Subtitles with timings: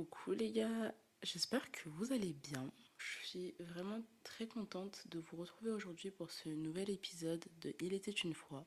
[0.00, 2.72] Coucou les gars, j'espère que vous allez bien.
[2.96, 7.92] Je suis vraiment très contente de vous retrouver aujourd'hui pour ce nouvel épisode de Il
[7.92, 8.64] était une fois.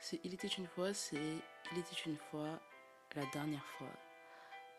[0.00, 1.36] Ce Il était une fois, c'est
[1.70, 2.62] Il était une fois,
[3.14, 3.92] la dernière fois.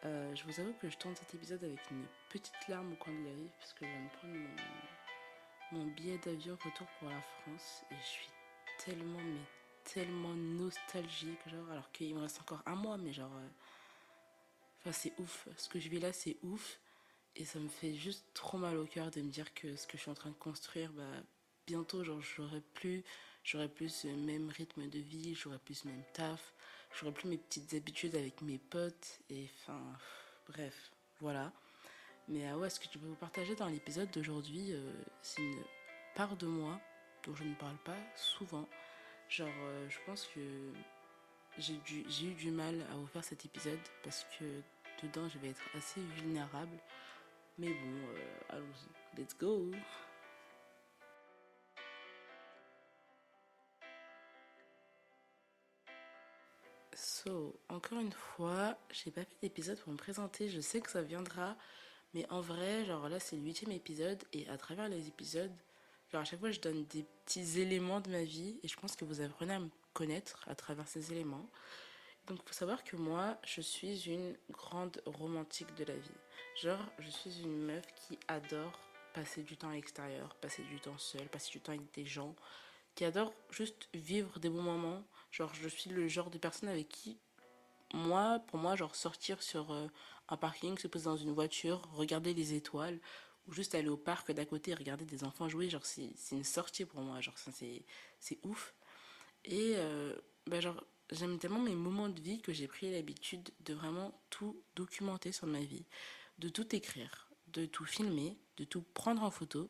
[0.06, 3.14] Euh, je vous avoue que je tourne cet épisode avec une petite larme au coin
[3.14, 4.34] de l'œil parce que je viens de prendre
[5.72, 8.30] mon, billet d'avion retour pour la France et je suis
[8.84, 9.46] tellement, mais
[9.84, 13.36] tellement nostalgique, genre, alors qu'il me reste encore un mois, mais genre.
[13.36, 13.50] euh,
[14.82, 15.48] Enfin, c'est ouf.
[15.58, 16.80] Ce que je vis là, c'est ouf.
[17.36, 19.98] Et ça me fait juste trop mal au cœur de me dire que ce que
[19.98, 21.24] je suis en train de construire, bah,
[21.68, 23.04] bientôt, genre, j'aurai plus,
[23.44, 26.54] j'aurai plus ce même rythme de vie, j'aurai plus ce même taf,
[27.00, 29.20] j'aurai plus mes petites habitudes avec mes potes.
[29.30, 29.82] Et enfin,
[30.48, 31.54] bref, voilà.
[32.28, 34.92] Mais ah ouais, ce que je peux vous partager dans l'épisode d'aujourd'hui, euh,
[35.22, 35.64] c'est une
[36.16, 36.80] part de moi
[37.24, 38.68] dont je ne parle pas souvent.
[39.30, 40.74] Genre, euh, je pense que
[41.58, 44.46] j'ai eu du mal à vous faire cet épisode parce que
[45.04, 46.78] dedans je vais être assez vulnérable.
[47.58, 49.72] Mais bon, euh, allons-y, let's go!
[56.94, 61.02] So, encore une fois, j'ai pas fait d'épisode pour me présenter, je sais que ça
[61.02, 61.56] viendra,
[62.14, 65.52] mais en vrai, genre là c'est le huitième épisode et à travers les épisodes,
[66.12, 68.96] genre à chaque fois je donne des petits éléments de ma vie et je pense
[68.96, 71.50] que vous apprenez à me connaître à travers ces éléments.
[72.28, 76.10] Donc il faut savoir que moi, je suis une grande romantique de la vie.
[76.62, 78.80] Genre, je suis une meuf qui adore
[79.14, 82.36] passer du temps à l'extérieur, passer du temps seule, passer du temps avec des gens,
[82.96, 85.04] qui adore juste vivre des bons moments.
[85.32, 87.18] Genre, je suis le genre de personne avec qui,
[87.94, 89.88] moi, pour moi, genre sortir sur euh,
[90.30, 93.00] un parking, se poser dans une voiture, regarder les étoiles,
[93.48, 96.44] ou juste aller au parc d'à côté et regarder des enfants jouer, genre c'est une
[96.44, 98.74] sortie pour moi, genre c'est ouf.
[99.46, 100.16] Et euh,
[100.48, 104.62] bah genre, j'aime tellement mes moments de vie que j'ai pris l'habitude de vraiment tout
[104.76, 105.86] documenter sur ma vie,
[106.40, 109.70] de tout écrire, de tout filmer, de tout prendre en photo.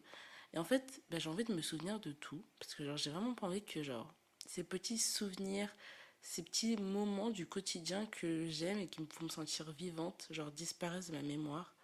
[0.54, 3.34] Et en fait, bah, j'ai envie de me souvenir de tout, parce que j'ai vraiment
[3.34, 4.14] pas envie que genre,
[4.46, 5.74] ces petits souvenirs,
[6.22, 10.52] ces petits moments du quotidien que j'aime et qui me font me sentir vivante, genre
[10.52, 11.76] disparaissent de ma mémoire.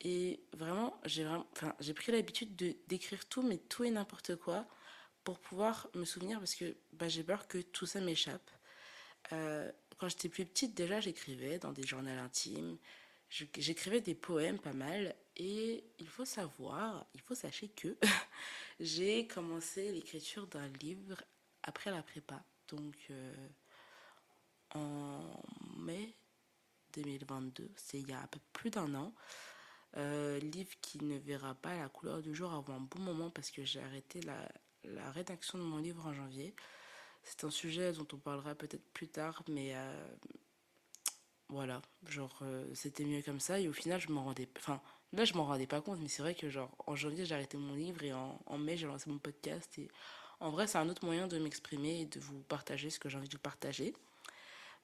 [0.00, 1.46] Et vraiment, j'ai vraiment,
[1.94, 4.66] pris l'habitude de d'écrire tout, mais tout et n'importe quoi,
[5.24, 8.50] pour pouvoir me souvenir, parce que bah, j'ai peur que tout ça m'échappe.
[9.32, 12.76] Euh, quand j'étais plus petite, déjà, j'écrivais dans des journaux intimes.
[13.30, 15.14] J'écrivais des poèmes pas mal.
[15.36, 17.96] Et il faut savoir, il faut sachez que
[18.80, 21.22] j'ai commencé l'écriture d'un livre
[21.62, 22.44] après la prépa.
[22.68, 23.48] Donc, euh,
[24.74, 25.42] en
[25.76, 26.14] mai
[26.92, 29.12] 2022, c'est il y a un peu plus d'un an.
[29.96, 33.50] Euh, livre qui ne verra pas la couleur du jour avant un bon moment parce
[33.50, 34.48] que j'ai arrêté la,
[34.84, 36.54] la rédaction de mon livre en janvier.
[37.22, 40.06] C'est un sujet dont on parlera peut-être plus tard, mais euh,
[41.48, 44.80] voilà, genre euh, c'était mieux comme ça et au final je m'en rendais, enfin
[45.12, 47.56] là je m'en rendais pas compte, mais c'est vrai que genre en janvier j'ai arrêté
[47.56, 49.88] mon livre et en, mai j'ai lancé mon podcast et
[50.40, 53.16] en vrai c'est un autre moyen de m'exprimer et de vous partager ce que j'ai
[53.16, 53.94] envie de vous partager.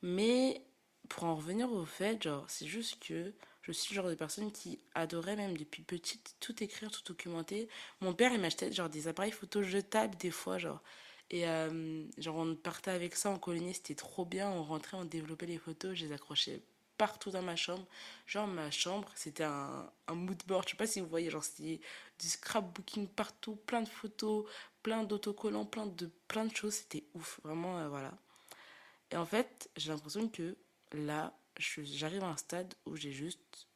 [0.02, 0.62] Mais
[1.08, 3.32] pour en revenir au fait, genre, c'est juste que
[3.72, 7.68] je suis le genre de personne qui adorait même depuis petite tout écrire, tout documenter.
[8.00, 10.82] Mon père, il m'achetait genre des appareils photo jetables des fois, genre.
[11.30, 14.50] Et euh, genre, on partait avec ça en colonie, c'était trop bien.
[14.50, 16.62] On rentrait, on développait les photos, je les accrochais
[16.98, 17.86] partout dans ma chambre.
[18.26, 20.64] Genre, ma chambre, c'était un, un mood board.
[20.66, 21.80] Je sais pas si vous voyez, genre, c'était
[22.18, 24.46] du scrapbooking partout, plein de photos,
[24.82, 26.74] plein d'autocollants, plein de, plein de choses.
[26.74, 28.12] C'était ouf, vraiment, euh, voilà.
[29.12, 30.56] Et en fait, j'ai l'impression que
[30.92, 33.68] là, j'arrive à un stade où j'ai juste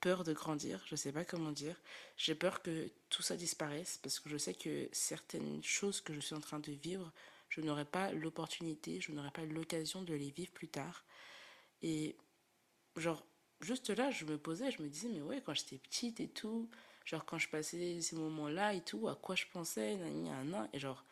[0.00, 1.76] peur de grandir, je sais pas comment dire.
[2.16, 6.20] J'ai peur que tout ça disparaisse parce que je sais que certaines choses que je
[6.20, 7.12] suis en train de vivre,
[7.48, 11.04] je n'aurai pas l'opportunité, je n'aurai pas l'occasion de les vivre plus tard.
[11.82, 12.16] Et
[12.96, 13.24] genre,
[13.60, 16.68] juste là, je me posais, je me disais, mais ouais, quand j'étais petite et tout,
[17.04, 21.04] genre quand je passais ces moments-là et tout, à quoi je pensais, nan, et genre,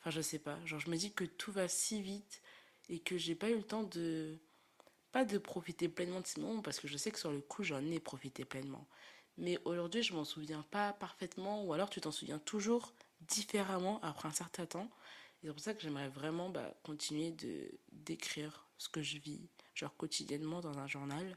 [0.00, 2.42] enfin, je sais pas, genre, je me dis que tout va si vite
[2.88, 4.38] et que j'ai pas eu le temps de
[5.12, 7.62] pas de profiter pleinement de ces moments parce que je sais que sur le coup
[7.62, 8.86] j'en ai profité pleinement.
[9.38, 14.28] Mais aujourd'hui je m'en souviens pas parfaitement ou alors tu t'en souviens toujours différemment après
[14.28, 14.90] un certain temps.
[15.42, 19.96] C'est pour ça que j'aimerais vraiment bah, continuer de d'écrire ce que je vis genre
[19.96, 21.36] quotidiennement dans un journal.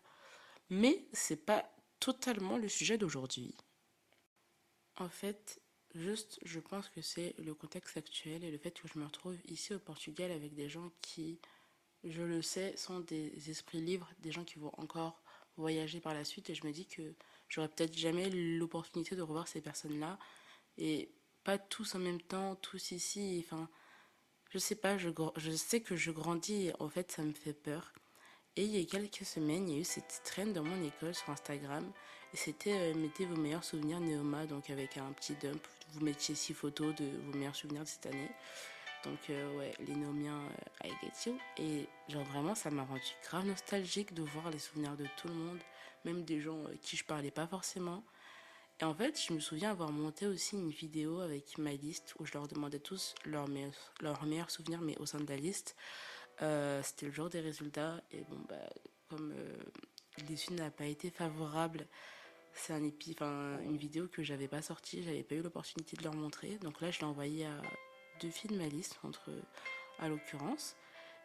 [0.70, 3.56] Mais c'est pas totalement le sujet d'aujourd'hui.
[4.98, 5.62] En fait
[5.96, 9.38] juste je pense que c'est le contexte actuel et le fait que je me retrouve
[9.46, 11.40] ici au Portugal avec des gens qui
[12.04, 15.22] je le sais, sont des esprits libres, des gens qui vont encore
[15.58, 16.50] voyager par la suite.
[16.50, 17.14] Et je me dis que
[17.50, 20.18] j'aurai peut-être jamais l'opportunité de revoir ces personnes-là.
[20.78, 21.12] Et
[21.44, 23.44] pas tous en même temps, tous ici.
[23.46, 23.70] Enfin,
[24.50, 27.54] je sais pas, je, je sais que je grandis et en fait, ça me fait
[27.54, 27.94] peur.
[28.56, 31.14] Et il y a quelques semaines, il y a eu cette trend dans mon école
[31.14, 31.90] sur Instagram.
[32.34, 35.62] Et c'était euh, mettez vos meilleurs souvenirs Néoma, donc avec un petit dump.
[35.94, 38.30] Vous mettiez six photos de vos meilleurs souvenirs de cette année.
[39.04, 41.38] Donc euh, ouais, les Néomiens euh, I get you.
[41.58, 45.34] Et genre vraiment, ça m'a rendu grave nostalgique de voir les souvenirs de tout le
[45.34, 45.60] monde,
[46.06, 48.04] même des gens qui je parlais pas forcément.
[48.82, 52.26] Et en fait, je me souviens avoir monté aussi une vidéo avec ma liste où
[52.26, 55.76] je leur demandais tous leurs meilleurs, leurs meilleurs souvenirs, mais au sein de la liste.
[56.42, 58.02] Euh, c'était le jour des résultats.
[58.12, 58.56] Et bon, bah,
[59.10, 59.58] comme euh,
[60.30, 61.88] l'issue n'a pas été favorable,
[62.54, 66.58] c'est un une vidéo que j'avais pas sortie, j'avais pas eu l'opportunité de leur montrer.
[66.62, 67.62] Donc là, je l'ai envoyée à
[68.20, 69.32] deux filles de ma liste, entre
[70.00, 70.76] à l'occurrence.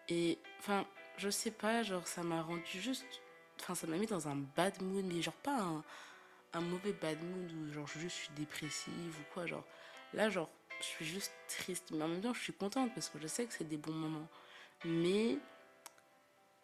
[0.08, 0.87] Et enfin,
[1.17, 3.05] je sais pas, genre ça m'a rendu juste.
[3.61, 5.85] Enfin, ça m'a mis dans un bad mood, mais genre pas un
[6.55, 9.64] un mauvais bad mood où genre je suis dépressive ou quoi genre
[10.14, 10.49] là genre
[10.81, 13.44] je suis juste triste mais en même temps je suis contente parce que je sais
[13.44, 14.29] que c'est des bons moments
[14.85, 15.38] mais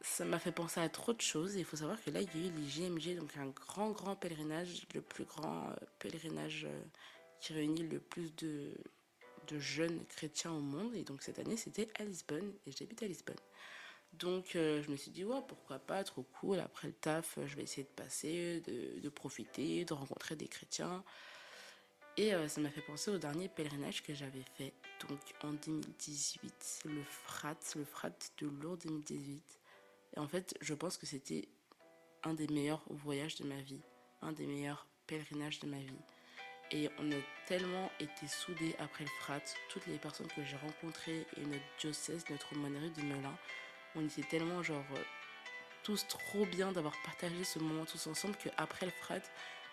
[0.00, 2.28] ça m'a fait penser à trop de choses et il faut savoir que là il
[2.40, 6.66] y a eu les GMG donc un grand grand pèlerinage le plus grand euh, pèlerinage
[6.66, 6.82] euh,
[7.40, 8.72] qui réunit le plus de,
[9.50, 13.06] de jeunes chrétiens au monde et donc cette année c'était à Lisbonne et j'habite à
[13.06, 13.36] Lisbonne
[14.14, 16.58] donc euh, je me suis dit, ouais, pourquoi pas, trop cool.
[16.58, 21.04] Après le taf, je vais essayer de passer, de, de profiter, de rencontrer des chrétiens.
[22.16, 24.74] Et euh, ça m'a fait penser au dernier pèlerinage que j'avais fait,
[25.08, 29.42] donc en 2018, le Frat, le Frat de Lourdes 2018.
[30.16, 31.48] Et en fait, je pense que c'était
[32.24, 33.80] un des meilleurs voyages de ma vie,
[34.22, 36.02] un des meilleurs pèlerinages de ma vie.
[36.72, 39.40] Et on a tellement été soudés après le Frat,
[39.70, 43.36] toutes les personnes que j'ai rencontrées et notre diocèse, notre monnerie de Melun,
[43.96, 45.02] on était tellement genre euh,
[45.82, 49.20] tous trop bien d'avoir partagé ce moment tous ensemble qu'après le frat,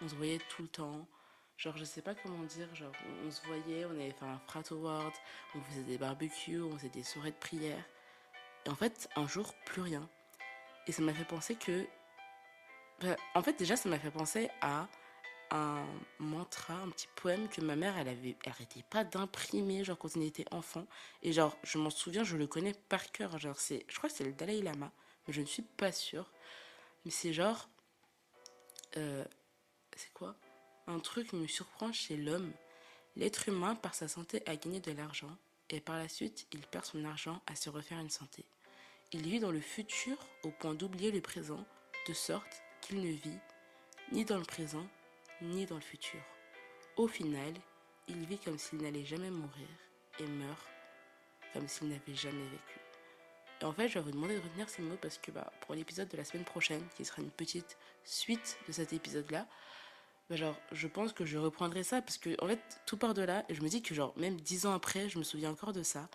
[0.02, 1.06] on se voyait tout le temps.
[1.58, 2.92] Genre, je sais pas comment dire, genre,
[3.26, 5.14] on, se voyait, on avait fait un frat award,
[5.56, 7.84] on faisait des barbecues, on faisait des soirées de prière.
[8.66, 10.08] Et en fait, un jour, plus rien.
[10.86, 11.88] Et ça m'a fait penser que.
[13.36, 14.88] En fait, déjà, ça m'a fait penser à
[15.52, 15.86] un
[16.20, 20.22] mantra, un petit poème que ma mère, elle avait, arrêtait pas d'imprimer, genre quand on
[20.22, 20.86] était enfant.
[21.24, 23.38] Et genre, je m'en souviens, je le connais par cœur.
[23.38, 24.92] Genre, c'est, je crois que c'est le Dalai Lama,
[25.28, 26.32] mais je ne suis pas sûre.
[27.06, 27.70] Mais c'est genre,
[28.98, 29.26] euh,
[29.96, 30.36] c'est quoi?
[30.88, 32.52] Un truc me surprend chez l'homme.
[33.16, 35.36] L'être humain, par sa santé, a gagné de l'argent,
[35.70, 38.46] et par la suite, il perd son argent à se refaire une santé.
[39.12, 41.66] Il vit dans le futur au point d'oublier le présent,
[42.08, 43.40] de sorte qu'il ne vit
[44.12, 44.88] ni dans le présent
[45.42, 46.20] ni dans le futur.
[46.96, 47.54] Au final,
[48.08, 49.68] il vit comme s'il n'allait jamais mourir
[50.20, 50.68] et meurt
[51.54, 52.80] comme s'il n'avait jamais vécu.
[53.62, 55.74] Et en fait, je vais vous demander de retenir ces mots parce que bah, pour
[55.74, 59.48] l'épisode de la semaine prochaine, qui sera une petite suite de cet épisode-là,
[60.30, 63.24] bah, genre, je pense que je reprendrai ça parce que en fait, tout part de
[63.24, 65.74] là et je me dis que genre, même dix ans après, je me souviens encore
[65.74, 66.10] de ça.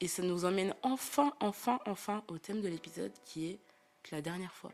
[0.00, 3.60] Et ça nous emmène enfin, enfin, enfin au thème de l'épisode qui est
[4.12, 4.72] la dernière fois.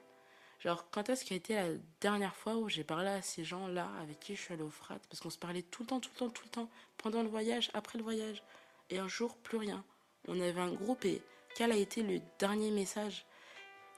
[0.62, 1.70] Genre, quand est-ce qu'a été la
[2.00, 5.00] dernière fois où j'ai parlé à ces gens-là avec qui je suis allée au frat?
[5.10, 7.28] Parce qu'on se parlait tout le temps, tout le temps, tout le temps, pendant le
[7.28, 8.44] voyage, après le voyage.
[8.88, 9.84] Et un jour, plus rien.
[10.28, 11.20] On avait un groupe et
[11.56, 13.26] quel a été le dernier message?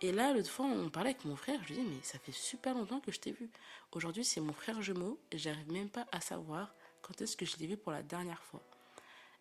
[0.00, 1.60] Et là, l'autre fois, on parlait avec mon frère.
[1.64, 3.50] Je lui dis, mais ça fait super longtemps que je t'ai vu.
[3.92, 7.58] Aujourd'hui, c'est mon frère jumeau et j'arrive même pas à savoir quand est-ce que je
[7.58, 8.62] l'ai vu pour la dernière fois.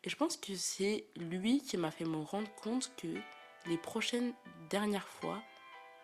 [0.04, 3.16] Et je pense que c'est lui qui m'a fait me rendre compte que
[3.66, 4.34] les prochaines
[4.70, 5.42] dernières fois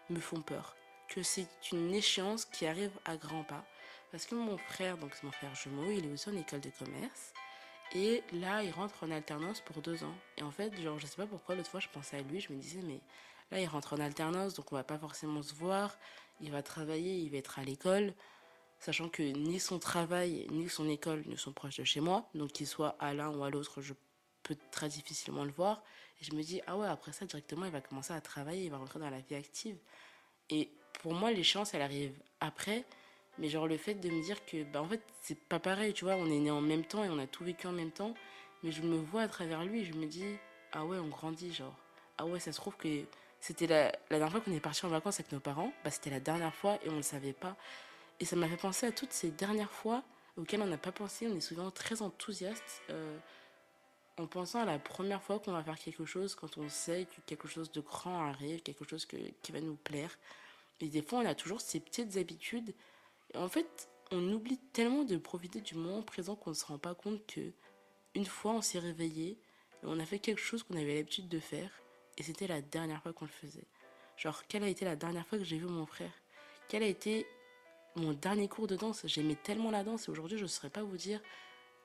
[0.10, 0.78] me font peur
[1.10, 3.66] que c'est une échéance qui arrive à grands pas.
[4.12, 6.70] Parce que mon frère, donc c'est mon frère jumeau, il est aussi en école de
[6.70, 7.34] commerce.
[7.94, 10.16] Et là, il rentre en alternance pour deux ans.
[10.38, 12.54] Et en fait, genre, je sais pas pourquoi, l'autre fois, je pensais à lui, je
[12.54, 13.02] me disais, mais
[13.52, 15.98] là, il rentre en alternance, donc on va pas forcément se voir.
[16.40, 18.14] Il va travailler, il va être à l'école.
[18.80, 22.30] Sachant que ni son travail, ni son école ne sont proches de chez moi.
[22.34, 23.94] Donc qu'il soit à l'un ou à l'autre, je
[24.44, 25.84] peux très difficilement le voir.
[26.22, 28.72] Et je me dis, ah ouais, après ça, directement, il va commencer à travailler, il
[28.72, 29.78] va rentrer dans la vie active.
[30.50, 32.86] Et pour moi, l'échéance, elle arrive après.
[33.38, 36.04] Mais genre, le fait de me dire que, bah, en fait, c'est pas pareil, tu
[36.06, 38.14] vois, on est né en même temps et on a tout vécu en même temps.
[38.64, 40.26] Mais je me vois à travers lui et je me dis,
[40.74, 41.76] ah ouais, on grandit, genre.
[42.18, 43.06] Ah ouais, ça se trouve que
[43.40, 45.72] c'était la, dernière fois qu'on est parti en vacances avec nos parents.
[45.84, 47.56] Bah, c'était la dernière fois et on le savait pas.
[48.20, 50.04] Et ça m'a fait penser à toutes ces dernières fois
[50.36, 51.28] auxquelles on n'a pas pensé.
[51.28, 53.18] On est souvent très enthousiaste euh,
[54.18, 57.22] en pensant à la première fois qu'on va faire quelque chose, quand on sait que
[57.26, 60.18] quelque chose de grand arrive, quelque chose qui va nous plaire.
[60.82, 62.74] Et des fois, on a toujours ces petites habitudes.
[63.34, 66.78] Et en fait, on oublie tellement de profiter du moment présent qu'on ne se rend
[66.78, 67.52] pas compte que
[68.16, 69.38] une fois, on s'est réveillé
[69.84, 71.70] et on a fait quelque chose qu'on avait l'habitude de faire.
[72.18, 73.68] Et c'était la dernière fois qu'on le faisait.
[74.18, 76.12] Genre, quelle a été la dernière fois que j'ai vu mon frère?
[76.68, 77.26] Quel a été
[77.96, 79.06] mon dernier cours de danse?
[79.06, 81.22] J'aimais tellement la danse et aujourd'hui, je ne saurais pas vous dire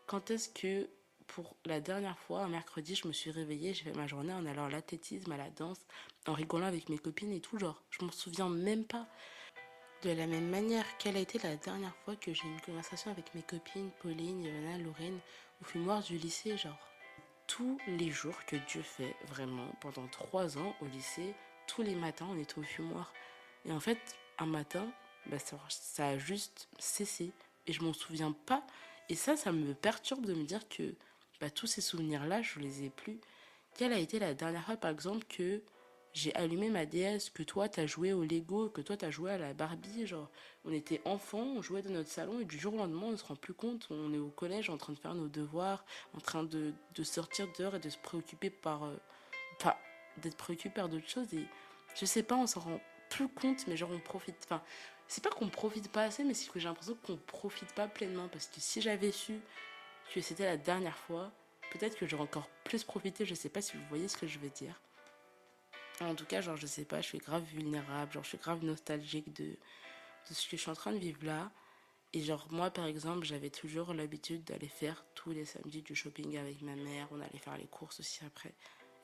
[0.06, 0.88] quand est-ce que
[1.34, 4.46] pour la dernière fois, un mercredi, je me suis réveillée, j'ai fait ma journée en
[4.46, 5.80] allant à l'athlétisme, à la danse,
[6.28, 9.08] en rigolant avec mes copines et tout, genre, je m'en souviens même pas.
[10.02, 13.10] De la même manière, quelle a été la dernière fois que j'ai eu une conversation
[13.10, 15.18] avec mes copines, Pauline, Yvonne, Lorraine,
[15.60, 16.88] au fumoir du lycée, genre?
[17.48, 21.34] Tous les jours que Dieu fait, vraiment, pendant trois ans au lycée,
[21.66, 23.12] tous les matins, on était au fumoir.
[23.64, 23.98] Et en fait,
[24.38, 24.86] un matin,
[25.26, 27.32] bah, ça, ça, a juste cessé.
[27.66, 28.64] Et je m'en souviens pas.
[29.08, 30.94] Et ça, ça me perturbe de me dire que
[31.40, 33.20] bah, tous ces souvenirs-là, je les ai plus.
[33.76, 35.62] Quelle a été la dernière fois, par exemple, que
[36.14, 39.38] j'ai allumé ma DS, que toi t'as joué au Lego, que toi t'as joué à
[39.38, 40.30] la Barbie, genre
[40.64, 43.16] on était enfants, on jouait dans notre salon et du jour au lendemain on ne
[43.16, 45.84] se rend plus compte, on est au collège en train de faire nos devoirs,
[46.16, 48.84] en train de, de sortir dehors et de se préoccuper par...
[48.84, 48.96] Euh,
[50.18, 51.46] d'être préoccupé par d'autres choses et
[51.96, 54.36] je sais pas, on s'en rend plus compte, mais genre on profite...
[54.44, 54.62] Enfin,
[55.08, 58.28] c'est pas qu'on profite pas assez, mais c'est que j'ai l'impression qu'on profite pas pleinement
[58.28, 59.40] parce que si j'avais su
[60.12, 61.32] que c'était la dernière fois,
[61.72, 64.38] peut-être que j'aurais encore plus profité, je sais pas si vous voyez ce que je
[64.38, 64.80] veux dire.
[66.00, 68.64] En tout cas, genre, je sais pas, je suis grave vulnérable, genre, je suis grave
[68.64, 71.50] nostalgique de, de ce que je suis en train de vivre là.
[72.12, 76.36] Et genre, moi, par exemple, j'avais toujours l'habitude d'aller faire tous les samedis du shopping
[76.36, 77.08] avec ma mère.
[77.10, 78.54] On allait faire les courses aussi après.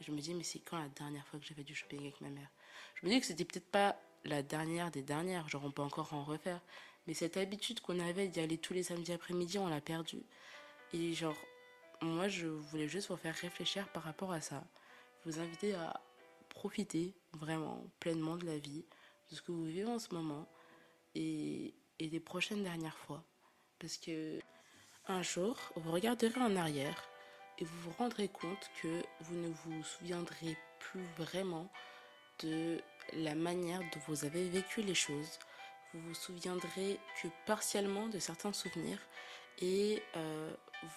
[0.01, 2.21] Je me dis, mais c'est quand la dernière fois que j'ai fait du shopping avec
[2.21, 2.49] ma mère?
[2.95, 6.13] Je me dis que c'était peut-être pas la dernière des dernières, genre, on peut encore
[6.15, 6.61] en refaire.
[7.07, 10.23] Mais cette habitude qu'on avait d'y aller tous les samedis après-midi, on l'a perdue.
[10.93, 11.37] Et genre,
[12.03, 14.65] moi, je voulais juste vous faire réfléchir par rapport à ça.
[15.25, 16.01] Vous inviter à
[16.49, 18.85] profiter vraiment pleinement de la vie,
[19.31, 20.49] de ce que vous vivez en ce moment
[21.15, 23.23] et, et des prochaines dernières fois.
[23.79, 24.41] Parce que
[25.07, 27.09] un jour, vous regarderez en arrière
[27.59, 31.71] et vous vous rendrez compte que vous ne vous souviendrez plus vraiment
[32.43, 32.81] de
[33.13, 35.39] la manière dont vous avez vécu les choses.
[35.93, 39.01] Vous vous souviendrez que partiellement de certains souvenirs
[39.61, 40.53] et euh,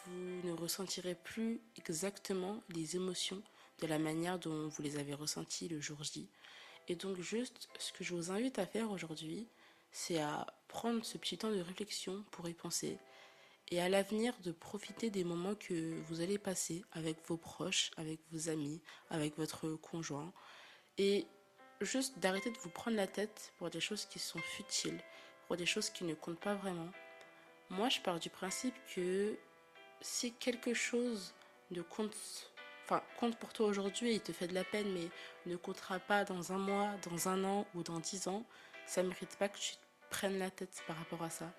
[0.05, 3.41] vous ne ressentirez plus exactement les émotions
[3.79, 6.29] de la manière dont vous les avez ressentis le jour J.
[6.87, 9.47] Et donc juste, ce que je vous invite à faire aujourd'hui,
[9.91, 12.97] c'est à prendre ce petit temps de réflexion pour y penser
[13.69, 18.19] et à l'avenir de profiter des moments que vous allez passer avec vos proches, avec
[18.31, 20.33] vos amis, avec votre conjoint
[20.97, 21.25] et
[21.81, 24.99] juste d'arrêter de vous prendre la tête pour des choses qui sont futiles,
[25.47, 26.89] pour des choses qui ne comptent pas vraiment.
[27.77, 29.35] Moi, je pars du principe que
[29.99, 31.33] si quelque chose
[31.71, 32.15] ne compte
[32.85, 33.01] enfin,
[33.39, 35.09] pour toi aujourd'hui et te fait de la peine, mais
[35.47, 38.45] ne comptera pas dans un mois, dans un an ou dans dix ans,
[38.85, 39.73] ça ne mérite pas que tu
[40.11, 41.51] prennes la tête par rapport à ça.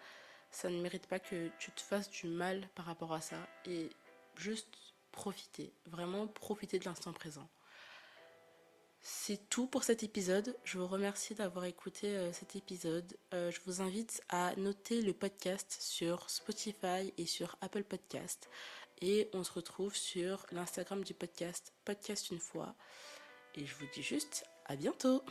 [0.53, 3.39] Ça ne mérite pas que tu te fasses du mal par rapport à ça.
[3.67, 3.91] Et
[4.37, 7.49] juste profiter, vraiment profiter de l'instant présent.
[9.07, 10.57] C'est tout pour cet épisode.
[10.65, 13.19] Je vous remercie d'avoir écouté euh, cet épisode.
[13.35, 18.49] Euh, je vous invite à noter le podcast sur Spotify et sur Apple Podcast.
[19.03, 22.75] Et on se retrouve sur l'Instagram du podcast, Podcast une fois.
[23.55, 25.23] Et je vous dis juste à bientôt